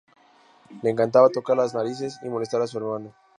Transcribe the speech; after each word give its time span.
Le 0.81 0.89
encantaba 0.89 1.29
tocar 1.29 1.55
las 1.57 1.75
narices 1.75 2.17
y 2.23 2.27
molestar 2.27 2.59
a 2.63 2.65
su 2.65 2.79
hermano 2.79 3.13